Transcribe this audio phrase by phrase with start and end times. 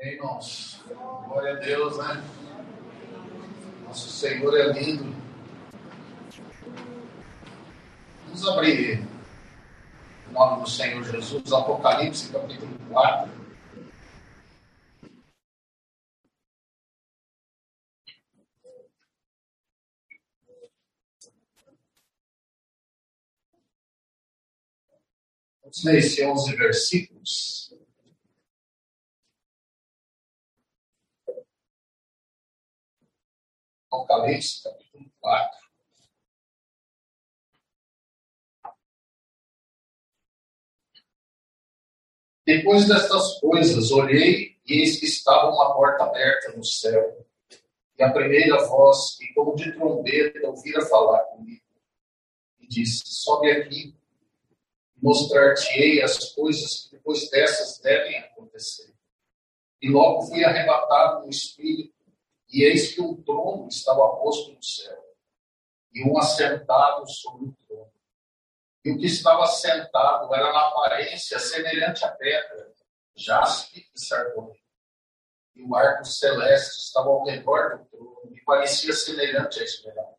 [0.00, 0.80] Amém, irmãos.
[1.28, 2.24] Glória a Deus, né?
[3.84, 5.14] Nosso Senhor é lindo.
[8.24, 9.06] Vamos abrir
[10.30, 13.30] o nome do Senhor Jesus, Apocalipse, capítulo 4.
[25.60, 27.59] Vamos ler esses 11 versículos.
[33.90, 35.60] Apocalipse, capítulo 4.
[42.46, 47.26] Depois destas coisas, olhei e eis que estava uma porta aberta no céu.
[47.98, 51.62] E a primeira voz, que como de trombeta, ouvira falar comigo.
[52.60, 53.96] E disse: Sobe aqui,
[55.02, 58.94] mostrar-te-ei as coisas que depois dessas devem acontecer.
[59.82, 61.99] E logo fui arrebatado no espírito
[62.52, 65.02] e eis que um trono estava posto no céu,
[65.92, 67.92] e um assentado sobre o trono.
[68.84, 72.72] E o que estava sentado era na aparência semelhante à pedra,
[73.14, 74.58] jaspe e sardônio.
[75.54, 80.18] E o arco celeste estava ao redor do trono, e parecia semelhante à esmeralda.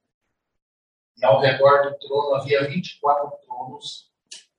[1.18, 4.12] E ao redor do trono havia vinte e quatro tronos,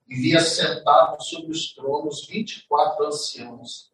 [0.09, 3.91] e via sentados sobre os tronos vinte e quatro anciãos,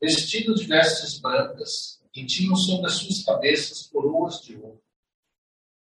[0.00, 4.80] vestidos de vestes brancas, e tinham sobre as suas cabeças coroas de ouro.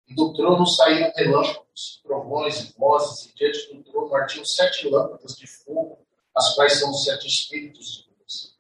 [0.07, 5.35] E do trono saíram relâmpagos, trovões e vozes, e diante do trono ardiam sete lâmpadas
[5.35, 5.99] de fogo,
[6.35, 8.57] as quais são os sete espíritos de Deus.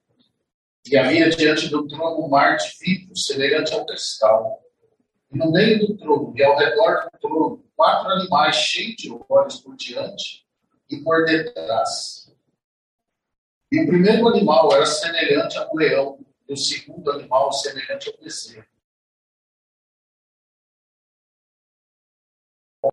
[0.87, 4.63] E havia diante do trono um mar de vidro, semelhante ao cristal.
[5.31, 9.59] E no meio do trono, e ao redor do trono, quatro animais cheios de olhos
[9.59, 10.45] por diante
[10.89, 12.31] e por detrás.
[13.71, 18.65] E o primeiro animal era semelhante a um leão, o segundo animal semelhante ao bezerro.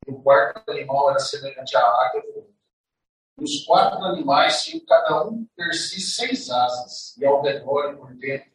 [0.07, 2.47] O quarto animal era semelhante à águia.
[3.39, 8.15] Os quatro animais tinham cada um per si seis asas, e ao redor e por
[8.15, 8.50] dentro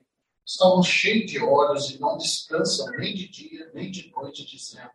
[0.45, 4.91] estavam cheios de olhos e não descansam nem de dia nem de noite, dizendo: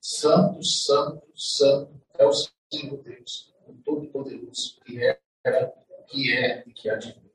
[0.00, 5.20] Santo, Santo, Santo é o Senhor Deus, o Todo-Poderoso, que é,
[6.08, 7.29] que é e que há de vir.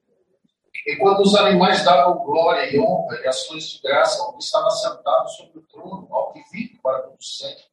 [0.85, 4.69] E quando os animais davam glória e honra e ações de graça ao que estava
[4.69, 7.65] sentado sobre o trono, ao que vive para todo sempre,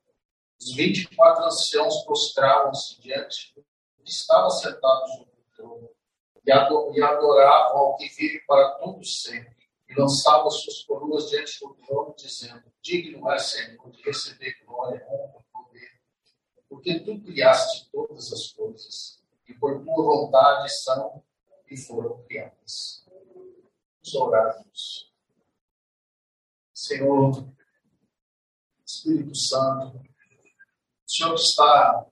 [0.58, 3.62] os vinte e quatro anciãos prostravam-se diante do
[4.02, 5.90] que estava sentado sobre o trono
[6.44, 9.56] e adoravam ao que vive para todo sempre
[9.88, 15.38] e lançavam suas coroas diante do trono, dizendo: Digno é, Senhor, de receber glória, honra
[15.38, 15.90] e poder,
[16.66, 21.22] porque tu criaste todas as coisas e por tua vontade são
[21.70, 23.01] e foram criadas.
[24.02, 24.64] Vamos orar,
[26.74, 27.48] Senhor,
[28.84, 32.06] Espírito Santo, o Senhor está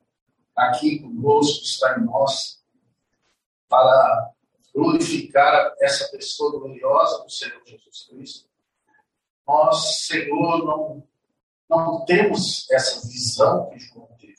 [0.54, 2.62] aqui conosco, está em nós,
[3.68, 4.30] para
[4.72, 8.48] glorificar essa pessoa gloriosa do Senhor Jesus Cristo.
[9.44, 11.08] Nós, Senhor, não,
[11.68, 14.36] não temos essa visão que João teve,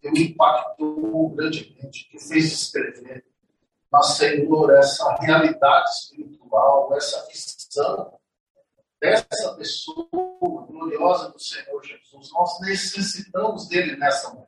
[0.00, 3.26] que o impactou grandemente, que fez escrever
[3.92, 8.18] mas, Senhor, essa realidade espiritual, essa visão
[8.98, 10.08] dessa pessoa
[10.66, 12.32] gloriosa do Senhor Jesus.
[12.32, 14.46] Nós necessitamos dele nessa manhã.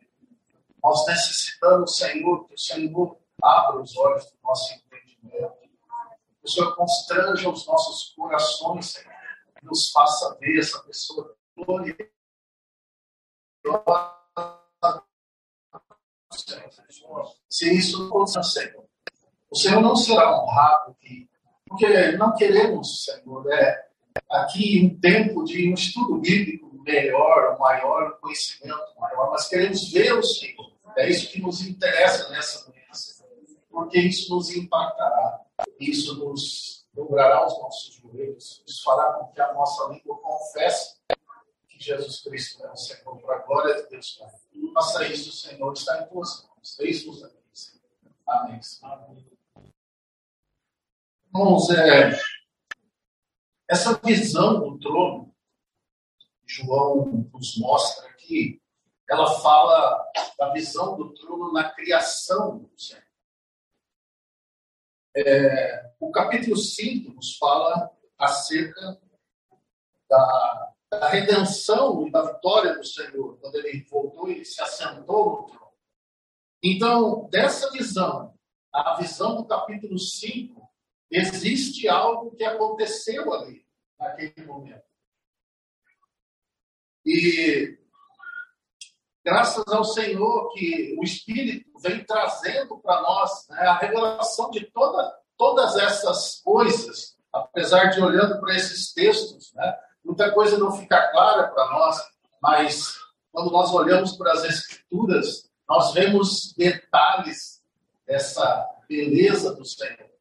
[0.82, 5.54] Nós necessitamos, Senhor, que o Senhor abra os olhos do nosso entendimento.
[5.60, 9.12] Que o Senhor constranja os nossos corações, Senhor.
[9.58, 12.08] Que nos faça ver essa pessoa gloriosa.
[17.50, 18.83] Se isso acontecer, Senhor,
[19.54, 21.28] o Senhor não será honrado aqui,
[21.68, 23.86] porque não queremos, Senhor, é,
[24.28, 30.24] aqui um tempo de um estudo bíblico melhor, maior conhecimento maior, mas queremos ver o
[30.24, 30.72] Senhor.
[30.96, 32.82] É isso que nos interessa nessa manhã,
[33.70, 35.40] porque isso nos impactará,
[35.78, 40.96] isso nos dobrará os nossos joelhos, nos fará com que a nossa língua confesse
[41.68, 44.30] que Jesus Cristo é o Senhor, para a glória de Deus Pai.
[44.74, 46.80] Faça isso, Senhor, está em tuas mãos.
[46.80, 47.80] Eis-nos aqui, Senhor.
[48.26, 48.58] Amém.
[48.82, 49.33] Amém.
[51.36, 52.16] Irmãos, é,
[53.68, 55.34] essa visão do trono,
[56.46, 58.62] João nos mostra aqui,
[59.10, 63.02] ela fala da visão do trono na criação do Senhor.
[65.16, 69.02] É, o capítulo 5 nos fala acerca
[70.08, 75.46] da, da, redenção e da vitória do Senhor, quando ele voltou e se assentou no
[75.48, 75.72] trono.
[76.62, 78.38] Então, dessa visão,
[78.72, 80.63] a visão do capítulo 5
[81.14, 83.64] existe algo que aconteceu ali,
[83.98, 84.82] naquele momento.
[87.06, 87.78] E
[89.24, 95.16] graças ao Senhor que o Espírito vem trazendo para nós né, a revelação de toda,
[95.36, 101.48] todas essas coisas, apesar de olhando para esses textos, né, muita coisa não fica clara
[101.48, 102.00] para nós,
[102.42, 102.96] mas
[103.30, 107.62] quando nós olhamos para as Escrituras, nós vemos detalhes
[108.04, 110.13] dessa beleza do Senhor.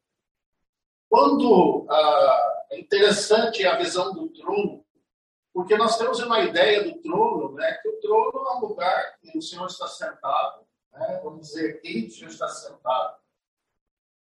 [1.14, 4.84] Quando ah, é interessante a visão do trono,
[5.52, 9.38] porque nós temos uma ideia do trono, né, que o trono é um lugar que
[9.38, 13.14] o Senhor está sentado, né, vamos dizer aqui, o Senhor está sentado.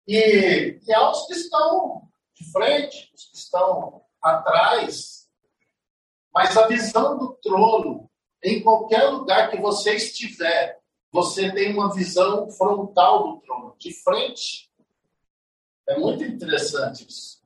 [0.05, 5.29] E, e há os que estão de frente, os que estão atrás,
[6.35, 8.11] mas a visão do trono,
[8.43, 14.69] em qualquer lugar que você estiver, você tem uma visão frontal do trono, de frente.
[15.91, 17.41] É muito interessante isso.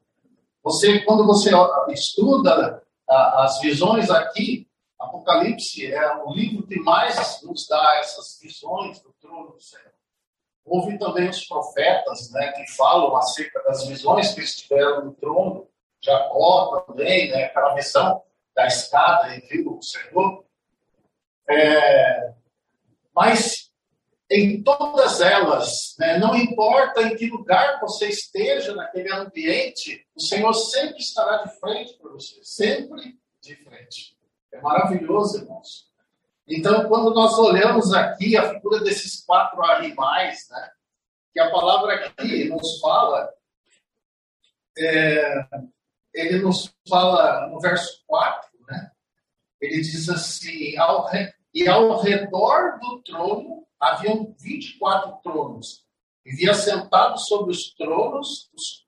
[0.64, 1.50] Você, quando você
[1.90, 4.68] estuda as visões aqui,
[5.00, 9.92] Apocalipse é o livro que mais nos dá essas visões do trono do Senhor.
[10.64, 15.68] Houve também os profetas né, que falam acerca das visões que estiveram no trono.
[16.00, 18.22] Jacó também, né, aquela visão
[18.56, 20.46] da escada e viu o Senhor.
[21.50, 22.34] É,
[23.14, 23.65] mas
[24.30, 30.54] em todas elas, né, não importa em que lugar você esteja naquele ambiente, o Senhor
[30.54, 34.18] sempre estará de frente para você, sempre de frente.
[34.52, 35.86] É maravilhoso, irmãos.
[36.48, 40.72] Então, quando nós olhamos aqui a figura desses quatro animais, né,
[41.32, 43.32] que a palavra aqui nos fala,
[44.78, 45.48] é,
[46.14, 48.92] ele nos fala no verso 4, né,
[49.62, 51.10] ele diz assim: ao,
[51.54, 55.84] e ao redor do trono haviam 24 tronos.
[56.26, 58.86] E via sentados sobre os tronos os,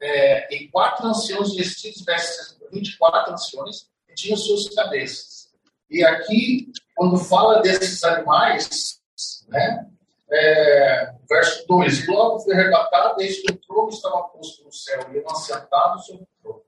[0.00, 5.50] é, e quatro anciãos vestidos vestes, 24 anciões, que tinham suas cabeças.
[5.90, 9.00] E aqui, quando fala desses animais,
[9.48, 9.88] né,
[10.30, 15.20] é, verso 2: Logo foi arrebatado, eis que o trono estava posto no céu, e
[15.20, 16.62] um assentado sobre o trono.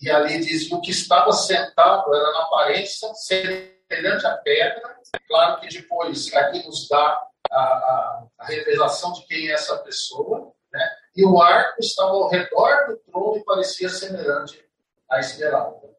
[0.00, 3.69] E ali diz: o que estava sentado era na aparência semelhante
[4.06, 9.52] à pedra, Claro que depois aqui nos dá a, a, a, revelação de quem é
[9.52, 10.90] essa pessoa, né?
[11.16, 14.64] E o arco estava ao redor do trono e parecia semelhante
[15.10, 15.90] à esmeralda.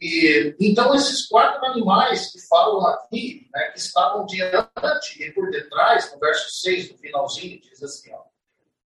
[0.00, 6.10] E, então, esses quatro animais que falam aqui, né, que estavam diante e por detrás,
[6.12, 8.22] no verso 6, no finalzinho, diz assim: ó,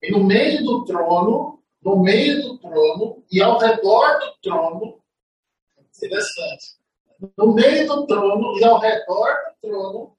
[0.01, 5.01] e no meio do trono, no meio do trono e ao redor do trono,
[5.95, 6.82] interessante,
[7.37, 10.17] no meio do trono e ao redor do trono,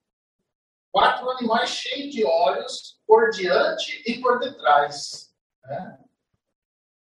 [0.91, 5.33] quatro animais cheios de olhos por diante e por detrás.
[5.65, 5.99] Né?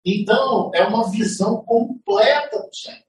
[0.06, 3.04] Então, é uma visão completa do Senhor.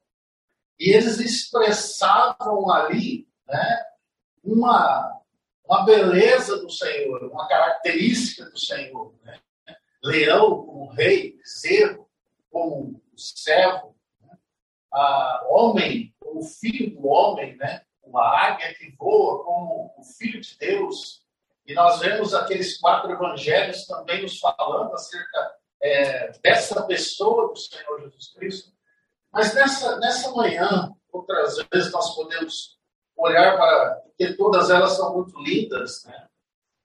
[0.78, 3.84] E eles expressavam ali né,
[4.42, 5.20] uma,
[5.64, 9.14] uma beleza do Senhor, uma característica do Senhor.
[9.22, 9.40] Né?
[10.02, 12.10] Leão como rei, bezerro
[12.50, 13.91] como servo?
[14.92, 17.82] Ah, homem o filho do homem, né?
[18.02, 21.22] uma águia que voa como o filho de Deus.
[21.66, 28.00] E nós vemos aqueles quatro evangelhos também nos falando acerca é, dessa pessoa do Senhor
[28.02, 28.72] Jesus Cristo.
[29.32, 32.78] Mas nessa, nessa manhã, outras vezes nós podemos
[33.16, 36.26] olhar para, porque todas elas são muito lindas, né?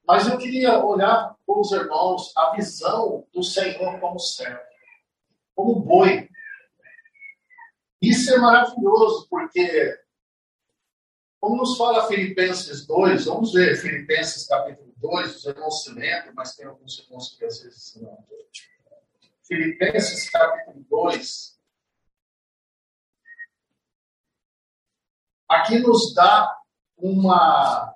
[0.07, 4.61] Mas eu queria olhar com os irmãos a visão do Senhor como servo,
[5.53, 6.29] como boi,
[8.09, 9.99] isso é maravilhoso, porque,
[11.39, 16.55] como nos fala Filipenses 2, vamos ver Filipenses capítulo 2, os irmãos se lembram, mas
[16.55, 18.17] tem alguns irmãos que às vezes não.
[19.43, 21.57] Filipenses capítulo 2.
[25.49, 26.53] Aqui nos dá
[26.97, 27.95] uma,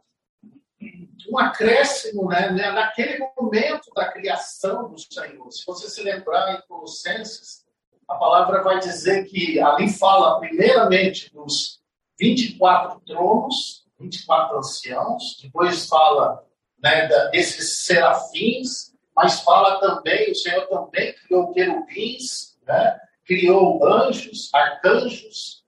[1.29, 5.51] um acréscimo né, né naquele momento da criação do Senhor.
[5.51, 7.65] Se você se lembrar em Colossenses,
[8.11, 11.79] a palavra vai dizer que ali fala primeiramente dos
[12.19, 16.43] 24 tronos, 24 anciãos, depois fala
[16.83, 25.63] né, desses serafins, mas fala também, o Senhor também criou querubins, né, criou anjos, arcanjos,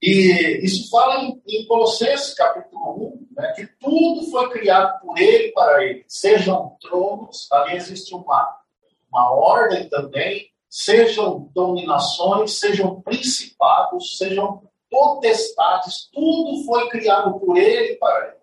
[0.00, 5.52] e isso fala em, em Colossenses capítulo 1, né, que tudo foi criado por ele
[5.52, 8.58] para ele, sejam tronos, ali existe uma,
[9.10, 17.96] uma ordem também, sejam dominações, sejam principados, sejam potestades, tudo foi criado por ele e
[17.96, 18.36] para ele.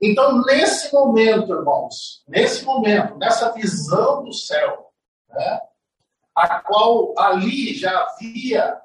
[0.00, 4.92] Então, nesse momento, irmãos, nesse momento, nessa visão do céu,
[5.28, 5.60] né?
[6.32, 8.80] a qual ali já havia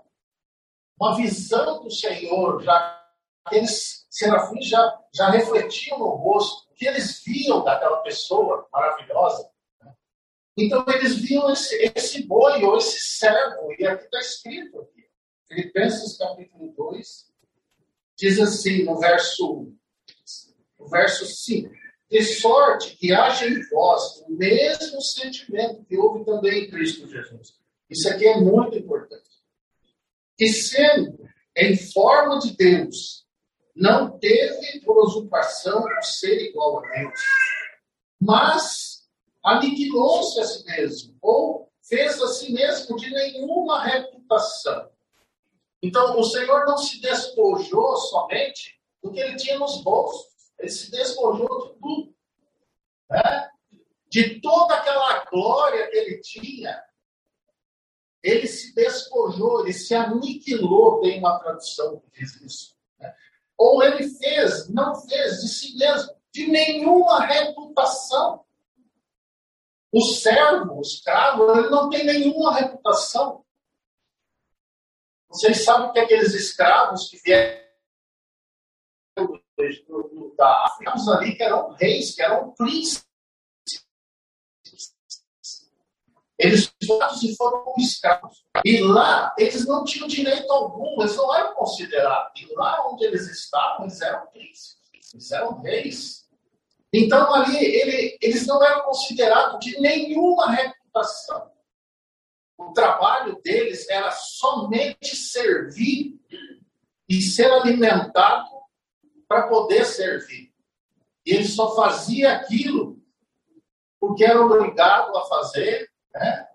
[1.00, 3.00] uma visão do Senhor, já
[3.46, 9.53] aqueles serafins já, já refletiam no rosto, o que eles viam daquela pessoa maravilhosa.
[10.58, 15.04] Então eles viam esse, esse boi ou esse servo, e aqui está escrito aqui,
[15.48, 17.34] Filipenses capítulo 2,
[18.16, 19.74] diz assim no verso,
[20.80, 21.74] no verso 5,
[22.10, 27.56] de sorte que haja em vós o mesmo sentimento que houve também em Cristo Jesus.
[27.90, 29.30] Isso aqui é muito importante.
[30.38, 33.26] Que sendo em forma de Deus,
[33.76, 37.20] não teve por usurpação ser igual a Deus,
[38.22, 38.83] mas
[39.44, 44.90] aniquilou-se a si mesmo, ou fez a si mesmo de nenhuma reputação.
[45.82, 50.90] Então, o Senhor não se despojou somente do que ele tinha nos bolsos, ele se
[50.90, 52.16] despojou de tudo.
[53.10, 53.50] Né?
[54.10, 56.82] De toda aquela glória que ele tinha,
[58.24, 62.78] ele se despojou, ele se aniquilou, tem uma tradução que diz isso.
[62.98, 63.14] Né?
[63.58, 68.43] Ou ele fez, não fez de si mesmo, de nenhuma reputação.
[69.94, 73.46] O servo, o escravo, ele não tem nenhuma reputação.
[75.30, 77.62] Vocês sabem que aqueles escravos que vieram
[80.36, 83.06] da África ali que eram reis, que eram príncipes.
[86.40, 86.74] Eles
[87.38, 88.44] foram como escravos.
[88.66, 92.42] E lá, eles não tinham direito algum, eles não eram considerados.
[92.42, 96.23] E lá onde eles estavam, eles eram príncipes, eles eram reis.
[96.94, 101.52] Então, ali, ele, eles não eram considerados de nenhuma reputação.
[102.56, 106.20] O trabalho deles era somente servir
[107.10, 108.48] e ser alimentado
[109.28, 110.54] para poder servir.
[111.26, 113.02] E ele só fazia aquilo
[114.00, 116.48] porque era obrigado a fazer, né?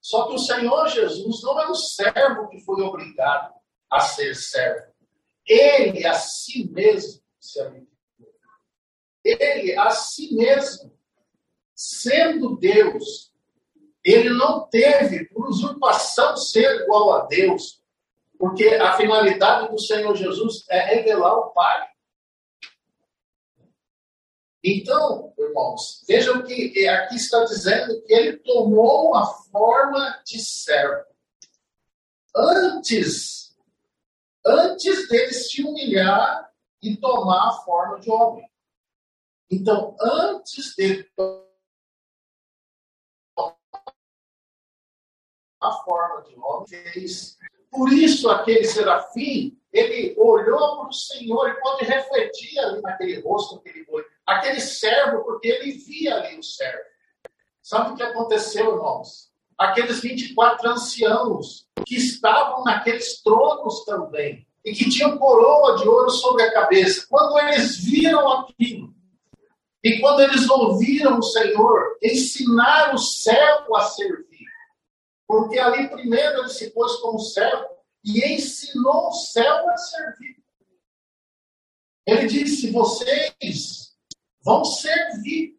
[0.00, 3.52] Só que o Senhor Jesus não é um servo que foi obrigado
[3.90, 4.90] a ser servo.
[5.46, 7.89] Ele a si mesmo se habilitou.
[9.24, 10.92] Ele a si mesmo,
[11.74, 13.30] sendo Deus,
[14.04, 17.82] ele não teve por usurpação ser igual a Deus,
[18.38, 21.90] porque a finalidade do Senhor Jesus é revelar o Pai.
[24.62, 31.04] Então, irmãos, vejam que aqui está dizendo que ele tomou a forma de servo.
[32.36, 33.56] Antes,
[34.44, 36.50] antes dele se humilhar
[36.82, 38.49] e tomar a forma de homem.
[39.50, 40.74] Então, antes
[41.16, 41.44] tomar
[45.60, 47.36] a forma de homem, fez.
[47.70, 53.56] Por isso, aquele serafim, ele olhou para o Senhor e pode refletir ali naquele rosto,
[53.56, 56.84] naquele olho aquele servo, porque ele via ali o servo.
[57.62, 59.30] Sabe o que aconteceu, irmãos?
[59.58, 66.42] Aqueles 24 anciãos que estavam naqueles tronos também e que tinham coroa de ouro sobre
[66.42, 68.94] a cabeça, quando eles viram aquilo,
[69.82, 74.46] e quando eles ouviram o Senhor ensinar o servo a servir,
[75.26, 77.66] porque ali primeiro ele se pôs como servo
[78.04, 80.42] e ensinou o servo a servir.
[82.06, 83.96] Ele disse: Vocês
[84.42, 85.58] vão servir.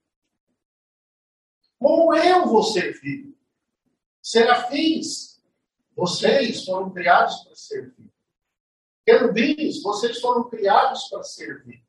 [1.80, 3.36] Como eu vou servir?
[4.22, 5.42] Serafins,
[5.96, 8.12] vocês foram criados para servir.
[9.04, 11.84] Querubins, vocês foram criados para servir.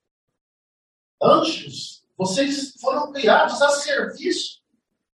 [1.22, 4.62] Anjos, vocês foram criados a serviço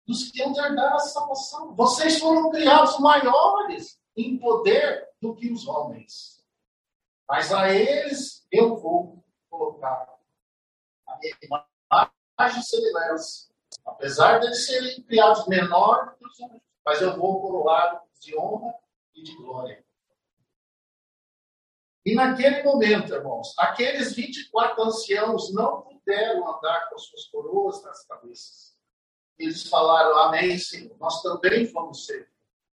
[0.07, 1.75] dos que de herdar a salvação.
[1.75, 6.41] Vocês foram criados maiores em poder do que os homens.
[7.27, 10.17] Mas a eles eu vou colocar
[11.07, 13.51] a minha imagem semelhança.
[13.85, 18.73] Apesar de eles serem criados menor que os anjos, mas eu vou coroá de honra
[19.13, 19.83] e de glória.
[22.05, 28.05] E naquele momento, irmãos, aqueles 24 anciãos não puderam andar com as suas coroas nas
[28.05, 28.73] cabeças.
[29.37, 32.29] Eles falaram, amém, Senhor, nós também vamos ser.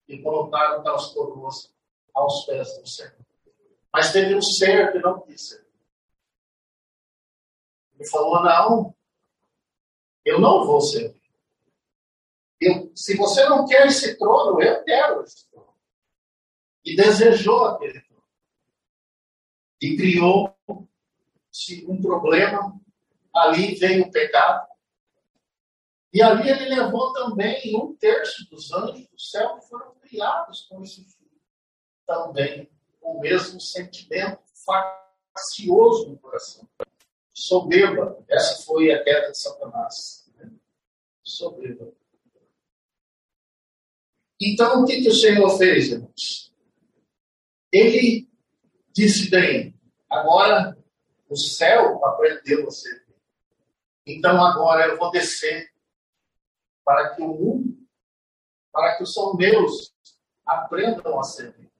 [0.06, 1.74] E colocaram as coroas
[2.14, 3.16] aos pés do Senhor.
[3.92, 5.64] Mas teve um ser que não quis ser.
[7.98, 8.94] Ele falou: não,
[10.24, 11.22] eu não vou servir.
[12.60, 15.74] Eu, se você não quer esse trono, eu quero esse trono.
[16.84, 18.03] E desejou aquele.
[19.80, 20.56] E criou
[21.88, 22.80] um problema.
[23.34, 24.66] Ali veio o pecado.
[26.12, 30.82] E ali ele levou também um terço dos anjos do céu que foram criados com
[30.82, 31.40] esse filho.
[32.06, 32.70] Também
[33.02, 36.68] o mesmo sentimento facioso no coração
[37.34, 38.24] soberba.
[38.28, 40.24] Essa foi a queda de Satanás.
[41.22, 41.92] Soberba.
[44.40, 46.54] Então, o que, que o Senhor fez, irmãos?
[47.72, 48.28] Ele
[48.94, 49.74] disse bem,
[50.08, 50.78] agora
[51.28, 53.02] o céu aprendeu você.
[54.06, 55.72] Então, agora eu vou descer
[56.84, 57.76] para que o mundo,
[58.70, 59.92] para que os são meus
[60.46, 61.72] aprendam a servir.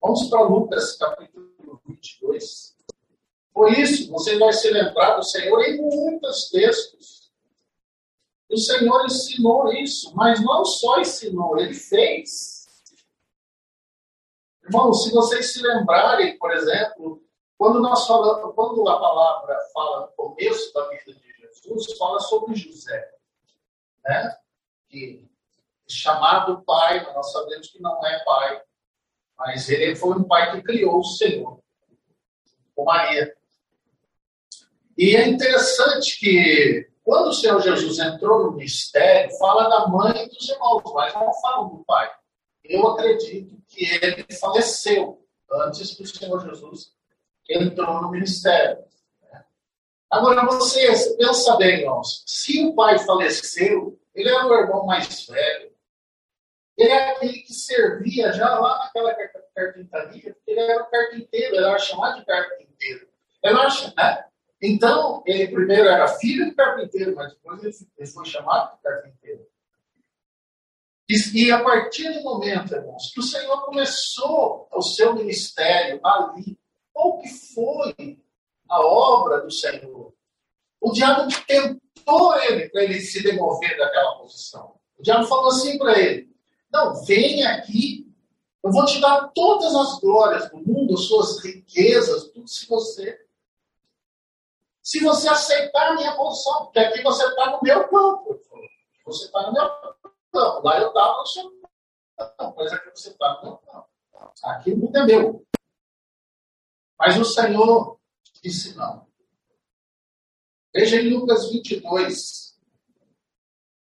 [0.00, 2.76] Vamos para Lucas, capítulo 22.
[3.54, 7.32] Por isso, você vai se lembrar do Senhor em muitos textos.
[8.50, 12.55] O Senhor ensinou isso, mas não só ensinou, ele fez.
[14.66, 17.22] Irmão, se vocês se lembrarem, por exemplo,
[17.56, 22.56] quando nós falamos, quando a palavra fala no começo da vida de Jesus, fala sobre
[22.56, 23.08] José,
[24.04, 24.36] né?
[24.88, 25.24] Que
[25.88, 28.60] chamado pai, nós sabemos que não é pai,
[29.38, 31.60] mas ele foi um pai que criou o Senhor,
[32.74, 33.36] com Maria.
[34.98, 40.48] E é interessante que quando o Senhor Jesus entrou no ministério, fala da mãe dos
[40.48, 42.10] irmãos, mas não fala do pai.
[42.68, 46.92] Eu acredito que ele faleceu antes que o Senhor Jesus
[47.48, 48.84] entrou no ministério.
[50.10, 55.72] Agora, você pensa bem, irmãos, se o pai faleceu, ele era o irmão mais velho,
[56.76, 59.14] ele era aquele que servia já lá naquela
[59.54, 63.08] carpintaria, porque ele era carpinteiro, ele era chamado de carpinteiro.
[63.42, 63.54] Ele
[63.96, 64.24] né?
[64.62, 69.46] Então, ele primeiro era filho de carpinteiro, mas depois ele foi chamado de carpinteiro.
[71.08, 76.58] E, e a partir do momento, irmãos, que o Senhor começou o seu ministério ali,
[76.92, 78.18] qual que foi
[78.68, 80.12] a obra do Senhor?
[80.80, 84.74] O diabo tentou ele para ele se demover daquela posição.
[84.98, 86.28] O diabo falou assim para ele:
[86.72, 88.06] Não, vem aqui,
[88.62, 93.20] eu vou te dar todas as glórias do mundo, suas riquezas, tudo se você.
[94.82, 98.40] Se você aceitar a minha posição, porque aqui você está no meu campo.
[99.04, 99.95] Você está no meu campo.
[100.36, 101.50] Lá eu estava no seu
[102.16, 103.88] campo, mas aqui você está no meu campo.
[104.44, 105.46] Aqui mundo é meu.
[106.98, 107.98] Mas o Senhor
[108.42, 109.06] disse não.
[110.74, 112.56] Veja em Lucas 22.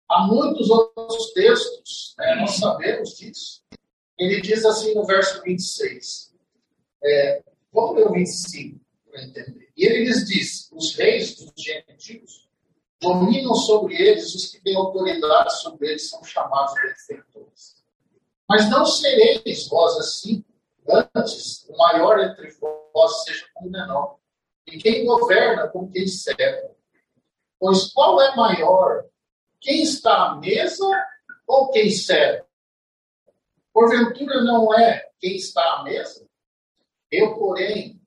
[0.09, 3.65] Há muitos outros textos, né, nós sabemos disso.
[4.19, 6.35] Ele diz assim no verso 26.
[7.03, 9.73] É, vamos ler o 25 para entender.
[9.77, 12.44] E ele lhes diz: os reis dos gentios
[13.01, 17.85] dominam sobre eles, os que têm autoridade sobre eles são chamados benfeitores.
[18.49, 20.45] Mas não sereis vós assim,
[20.89, 24.19] antes o maior entre vós seja como o menor,
[24.67, 26.75] e quem governa com quem serve.
[27.59, 29.05] Pois qual é maior,
[29.61, 30.85] quem está à mesa
[31.47, 32.45] ou quem serve?
[33.73, 36.29] Porventura não é quem está à mesa?
[37.11, 38.01] Eu, porém,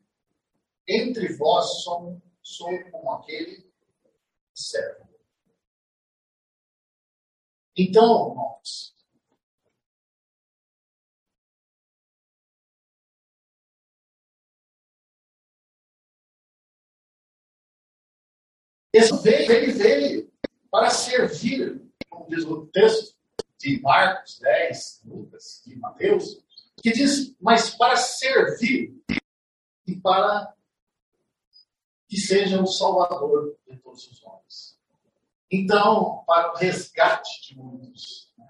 [0.88, 3.67] entre vós sou, sou como aquele
[4.58, 5.06] que serve.
[7.78, 8.98] Então, irmãos,
[18.94, 20.34] Esse veio, ele veio
[20.72, 23.16] para servir, como diz o texto
[23.60, 26.44] de Marcos 10, Lucas e Mateus,
[26.82, 29.00] que diz, mas para servir
[29.86, 30.57] e para
[32.08, 34.80] que seja o salvador de todos os homens.
[35.52, 38.32] Então, para o resgate de muitos.
[38.38, 38.48] Né?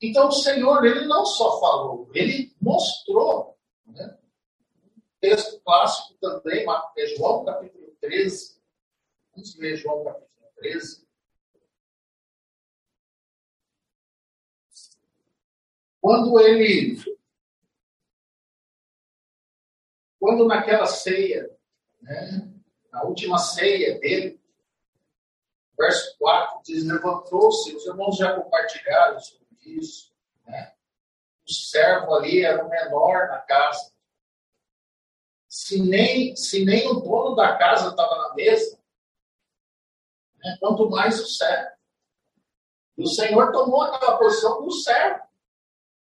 [0.00, 3.58] Então, o Senhor, ele não só falou, ele mostrou.
[3.86, 4.18] Né?
[5.20, 6.66] Texto clássico também,
[7.16, 8.54] João capítulo 13,
[9.34, 11.04] Vamos ler João capítulo 13.
[16.00, 16.96] Quando ele.
[20.20, 21.53] Quando naquela ceia,
[22.04, 22.52] né,
[22.92, 24.40] na última ceia dele,
[25.76, 30.14] verso 4 diz: Levantou-se, os irmãos já compartilharam sobre isso.
[30.46, 30.74] Né?
[31.48, 33.92] O servo ali era o menor na casa.
[35.48, 38.78] Se nem, se nem o dono da casa estava na mesa,
[40.36, 40.56] né?
[40.60, 41.74] quanto mais o servo.
[42.96, 45.24] E o Senhor tomou aquela posição do servo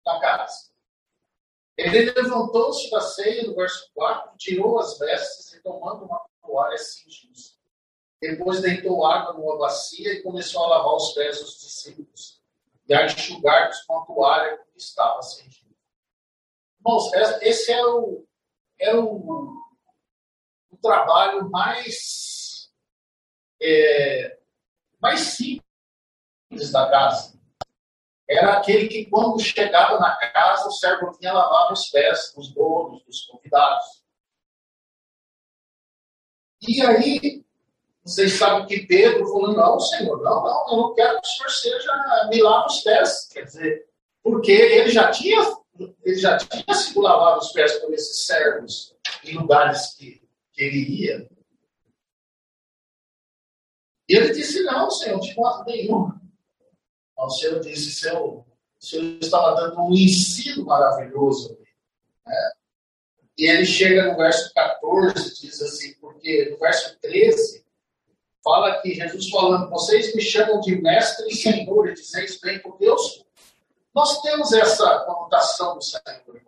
[0.04, 0.70] da casa.
[1.78, 7.56] Ele levantou-se da ceia, no verso 4, tirou as vestes e, tomando uma toalha, cingiu-se.
[8.20, 12.42] Depois deitou água numa bacia e começou a lavar os pés dos discípulos
[12.88, 15.72] e a enxugar-os com a toalha que estava cingido.
[16.80, 17.12] Irmãos,
[17.42, 18.26] esse era o,
[18.76, 19.54] era o,
[20.70, 22.72] o trabalho mais
[23.62, 24.36] é,
[25.00, 27.37] mais simples da casa.
[28.28, 33.02] Era aquele que, quando chegava na casa, o servo vinha lavar os pés dos donos,
[33.04, 34.02] dos convidados.
[36.60, 37.44] E aí,
[38.04, 41.50] vocês sabem que Pedro falou: Não, Senhor, não, não, eu não quero que o Senhor
[41.50, 43.28] seja, me lave os pés.
[43.32, 43.88] Quer dizer,
[44.22, 45.40] Porque ele já tinha,
[46.04, 51.06] ele já tinha sido lavado os pés por esses servos em lugares que, que ele
[51.06, 51.30] ia.
[54.06, 56.27] E ele disse: Não, Senhor, de modo nenhum.
[57.18, 58.46] O Senhor disse: Senhor, o
[58.78, 61.58] Senhor estava dando um ensino maravilhoso.
[62.24, 62.52] Né?
[63.36, 67.64] E ele chega no verso 14, diz assim: Porque no verso 13,
[68.42, 72.98] fala que Jesus falando: Vocês me chamam de mestre e senhor, e dizeis bem, eu
[72.98, 73.26] sou.
[73.94, 76.40] Nós temos essa conotação do Senhor.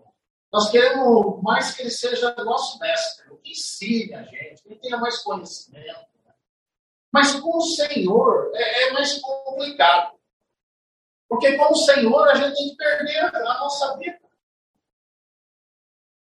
[0.52, 5.18] Nós queremos mais que ele seja nosso mestre, que ensine a gente, que tenha mais
[5.18, 6.11] conhecimento.
[7.12, 10.19] Mas com o Senhor é, é mais complicado.
[11.30, 14.20] Porque com o Senhor a gente tem que perder a nossa vida.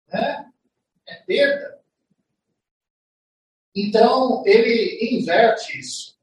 [0.06, 0.52] Né?
[1.04, 1.82] É perda.
[3.74, 6.16] Então, ele inverte isso.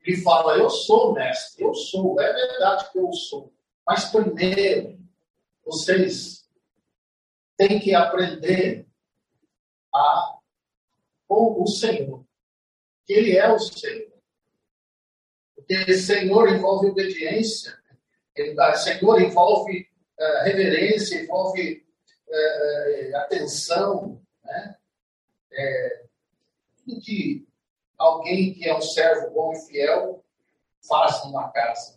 [0.00, 3.52] Ele fala: Eu sou mestre, eu sou, é verdade que eu sou.
[3.86, 4.98] Mas primeiro,
[5.62, 6.48] vocês
[7.58, 8.88] têm que aprender
[9.94, 10.38] a
[11.28, 12.24] com o Senhor
[13.04, 14.15] que Ele é o Senhor.
[15.66, 17.76] Porque Senhor envolve obediência,
[18.76, 21.84] Senhor envolve uh, reverência, envolve
[22.28, 24.76] uh, atenção, né?
[25.52, 26.02] É,
[26.76, 27.46] tudo que
[27.96, 30.24] alguém que é um servo bom e fiel
[30.86, 31.96] faz numa casa.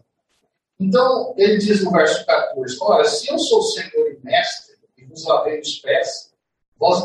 [0.79, 5.25] Então, ele diz no verso 14: Ora, se eu sou Senhor e Mestre, e vos
[5.25, 6.34] lavei os pés,
[6.77, 7.03] vós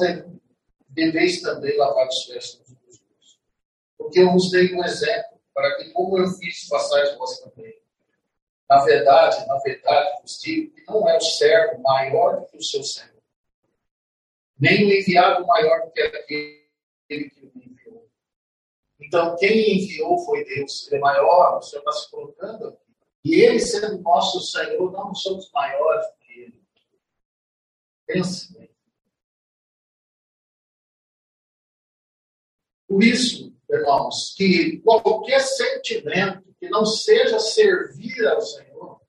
[0.88, 2.64] deveis também lavar os pés
[4.05, 7.75] porque eu vos dei um exemplo, para que, como eu fiz, façais vós também.
[8.69, 12.62] Na verdade, na verdade, vos digo que não é o servo maior do que o
[12.62, 13.23] seu Senhor,
[14.59, 18.11] nem o enviado maior do que aquele que o enviou.
[18.99, 22.85] Então, quem enviou foi Deus, ele é maior, o Senhor está se colocando aqui.
[23.25, 26.62] E ele, sendo nosso Senhor, não somos maiores do que ele.
[28.07, 28.71] Pense bem.
[32.87, 39.01] Por isso, irmãos, que qualquer sentimento que não seja servir ao Senhor,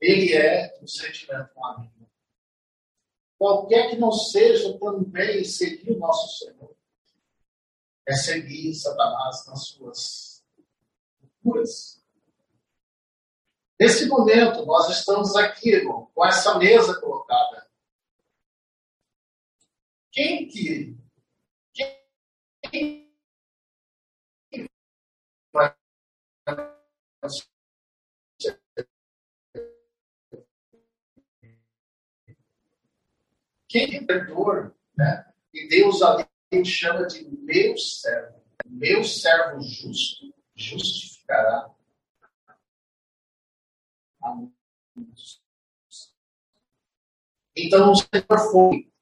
[0.00, 2.08] ele é um sentimento maligno.
[3.36, 6.76] Qualquer que não seja também seguir o nosso Senhor,
[8.06, 10.44] é seguir Satanás nas suas
[11.44, 12.02] loucuras.
[13.78, 17.68] Nesse momento, nós estamos aqui, irmão, com essa mesa colocada.
[20.10, 20.98] Quem que.
[22.70, 23.07] Quem
[33.68, 35.32] quem é perdedor, né?
[35.52, 36.26] E Deus ali
[36.64, 38.42] chama de meu servo.
[38.66, 41.70] Meu servo justo justificará
[44.22, 44.36] a.
[47.56, 48.92] Então o Senhor foi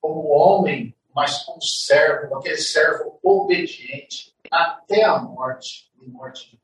[0.00, 6.63] como homem, mas como servo, aquele servo obediente até a morte e morte de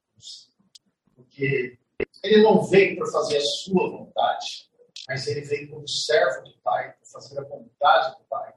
[1.41, 1.79] porque
[2.23, 4.69] ele não veio para fazer a sua vontade,
[5.09, 8.55] mas ele veio como servo do Pai, para fazer a vontade do Pai.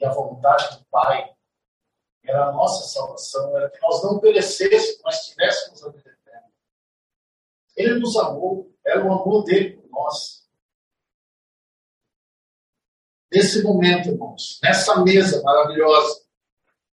[0.00, 1.30] E a vontade do Pai
[2.22, 6.48] era a nossa salvação, era que nós não perecêssemos, mas tivéssemos a vida eterna.
[7.76, 10.48] Ele nos amou, era o amor dele por nós.
[13.30, 16.24] Nesse momento, irmãos, nessa mesa maravilhosa,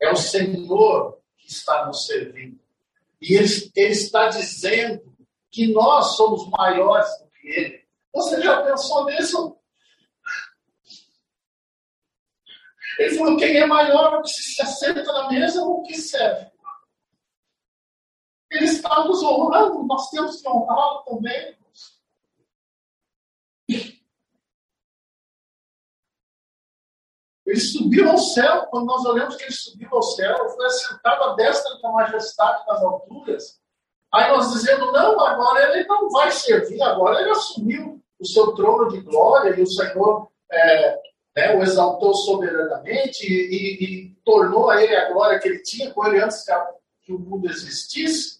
[0.01, 2.59] é o Senhor que está nos servindo.
[3.21, 5.08] E ele, ele está dizendo
[5.51, 7.87] que nós somos maiores do que ele.
[8.13, 9.57] Você já pensou nisso?
[12.99, 16.51] Ele falou: quem é maior que se assenta na mesa ou que serve?
[18.51, 21.57] Ele está nos honrando, nós temos que honrá-lo também.
[27.45, 31.35] Ele subiu ao céu, quando nós olhamos que ele subiu ao céu, foi assentado à
[31.35, 33.59] destra da majestade das alturas.
[34.13, 38.89] Aí nós dizendo, não, agora ele não vai servir, agora ele assumiu o seu trono
[38.89, 40.99] de glória e o Senhor é,
[41.35, 45.91] né, o exaltou soberanamente e, e, e, tornou a ele a glória que ele tinha
[45.91, 46.43] com ele antes
[47.01, 48.39] que o mundo existisse.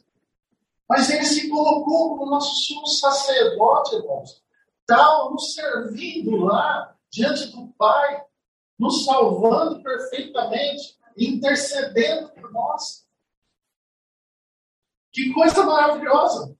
[0.87, 4.41] Mas ele se colocou como nosso sumo sacerdote, irmãos.
[4.81, 8.23] Está nos servindo lá, diante do Pai,
[8.77, 13.05] nos salvando perfeitamente, intercedendo por nós.
[15.11, 16.57] Que coisa maravilhosa!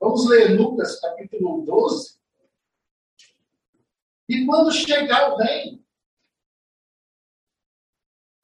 [0.00, 2.20] Vamos ler Lucas capítulo 12.
[4.28, 5.86] E quando chegar o bem,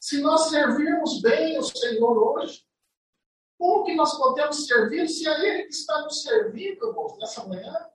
[0.01, 2.69] se nós servirmos bem o Senhor hoje,
[3.61, 7.91] Como que nós podemos servir se é Ele que está nos servindo, nessa manhã?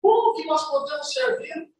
[0.00, 1.71] Como que nós podemos servir?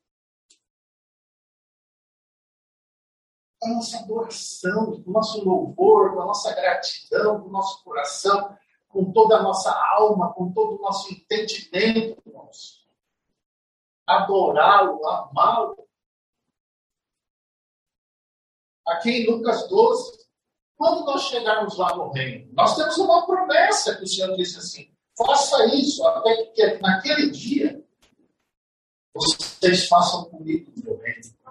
[3.62, 7.85] Com a nossa adoração, com o nosso louvor, com a nossa gratidão, com o nosso
[7.85, 12.85] coração, com toda a nossa alma, com todo o nosso entendimento, irmãos.
[14.05, 15.88] Adorá-lo, amá-lo.
[18.85, 20.27] Aqui em Lucas 12,
[20.77, 24.92] quando nós chegarmos lá no reino, nós temos uma promessa que o Senhor disse assim:
[25.16, 27.81] faça isso até que naquele dia
[29.14, 31.42] vocês façam comigo o meu reino.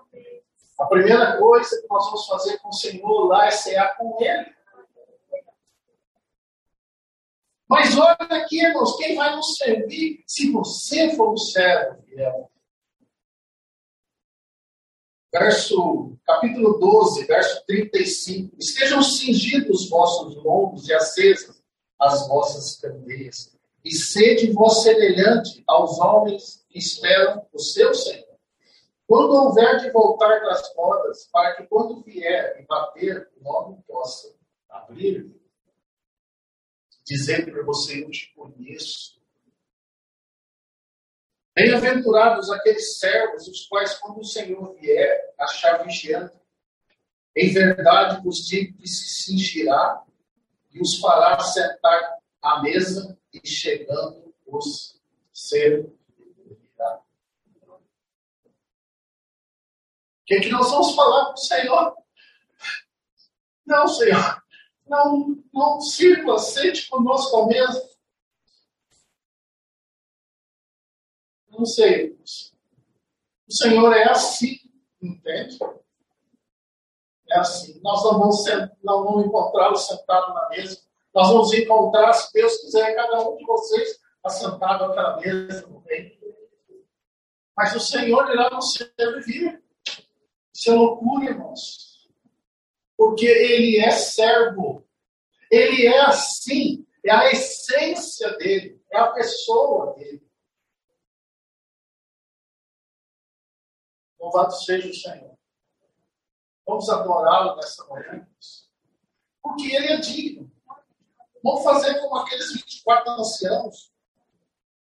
[0.81, 4.53] A primeira coisa que nós vamos fazer com o Senhor lá é cear com Ele.
[7.69, 12.51] Mas olha aqui, irmãos, quem vai nos servir se você for o servo fiel?
[15.31, 18.57] verso, capítulo 12, verso 35.
[18.59, 21.61] Estejam cingidos os vossos lombos e acesas
[21.97, 28.30] as vossas candeias, e sede vós semelhante aos homens que esperam o seu Senhor.
[29.11, 34.33] Quando houver de voltar das rodas, para que quando vier e bater, logo possa
[34.69, 35.35] abrir,
[37.05, 39.19] dizendo para você: Eu te conheço
[41.53, 46.31] Bem-aventurados aqueles servos, os quais, quando o Senhor vier, achar vigiando.
[47.35, 50.05] Em verdade vos digo que se cingirá
[50.71, 54.97] e os fará sentar à mesa e chegando os
[55.33, 57.01] servirá.
[60.20, 61.95] O que, que nós vamos falar com o Senhor?
[63.65, 64.43] Não, Senhor,
[64.87, 67.91] não, não sirva, sente conosco mesmo
[71.51, 72.17] Não sei.
[73.47, 74.57] O Senhor é assim,
[75.01, 75.59] entende?
[77.29, 77.79] É assim.
[77.83, 78.45] Nós não vamos,
[78.81, 80.81] não vamos encontrá-lo sentado na mesa.
[81.13, 86.11] Nós vamos encontrar, se Deus quiser, cada um de vocês assentado naquela mesa reino.
[87.55, 89.61] Mas o Senhor irá nos servir.
[90.61, 92.07] Isso é loucura, irmãos.
[92.95, 94.87] Porque Ele é servo.
[95.49, 96.87] Ele é assim.
[97.03, 98.79] É a essência dele.
[98.91, 100.23] É a pessoa dele.
[104.19, 105.35] Louvado seja o Senhor.
[106.67, 108.29] Vamos adorá-lo nessa manhã.
[109.41, 110.51] Porque ele é digno.
[111.43, 113.91] Vamos fazer como aqueles 24 anciãos,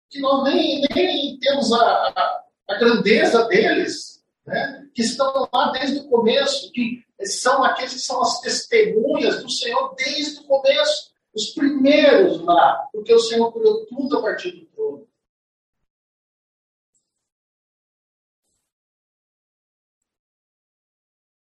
[0.10, 4.13] que nós nem, nem temos a, a, a grandeza deles,
[4.46, 4.88] né?
[4.94, 9.96] que estão lá desde o começo, que são aqueles que são as testemunhas do Senhor
[9.96, 15.08] desde o começo, os primeiros lá, porque o Senhor criou tudo a partir do trono.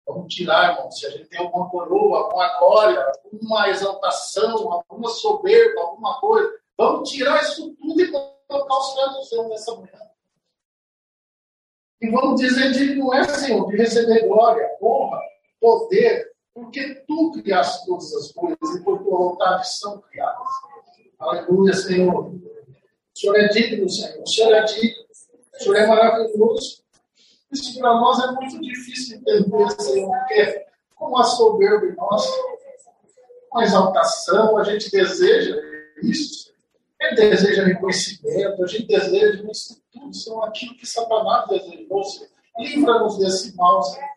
[0.08, 5.82] Vamos tirar, irmão, se a gente tem alguma coroa, alguma glória, alguma exaltação, alguma soberba,
[5.82, 10.11] alguma coisa, vamos tirar isso tudo e colocar os pés do céu nessa manhã.
[12.02, 15.22] E vamos dizer de não é, Senhor, de receber glória, honra,
[15.60, 20.48] poder, porque tu criaste todas as coisas e por tua vontade são criadas.
[21.20, 22.26] Aleluia, Senhor.
[22.26, 22.42] O
[23.14, 24.24] Senhor é digno, Senhor.
[24.24, 25.04] O Senhor é digno.
[25.54, 26.82] O Senhor é maravilhoso.
[27.52, 32.26] Isso para nós é muito difícil entender, Senhor, porque com a soberba em nós,
[33.50, 35.56] com a exaltação, a gente deseja
[36.02, 36.52] isso,
[37.10, 42.02] gente deseja reconhecimento, a gente deseja isso tudo, são aquilo que Satanás desejou.
[42.60, 44.10] Livra-nos desse mal, Senhor.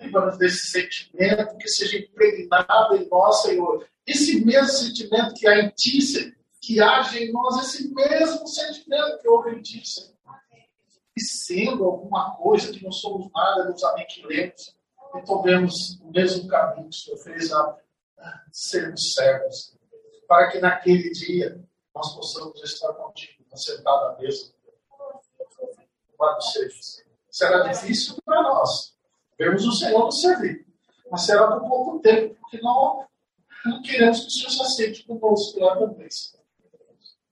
[0.00, 3.86] Livra-nos desse sentimento que seja impregnado em nós, Senhor.
[4.06, 9.18] Esse mesmo sentimento que há em Ti, Senhor, que age em nós, esse mesmo sentimento
[9.20, 10.18] que houve em Ti, Senhor
[11.20, 14.76] sendo alguma coisa que não somos nada, nos aniquilemos
[15.16, 17.76] e tomemos o mesmo caminho que o Senhor fez a
[18.52, 19.76] sermos servos,
[20.26, 21.60] para que naquele dia
[21.98, 24.54] nós possamos estar contigo, sentado à mesa.
[26.16, 27.04] Louvado seja.
[27.28, 28.96] Será difícil para nós
[29.36, 30.64] vermos o Senhor nos servir,
[31.10, 33.04] mas será por pouco tempo, porque não,
[33.64, 36.08] não queremos que o Senhor se aceite conosco lá também.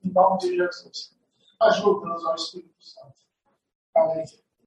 [0.04, 1.14] Em nome de Jesus.
[1.60, 3.14] Ajuda-nos ao Espírito Santo.
[3.94, 4.24] Amém.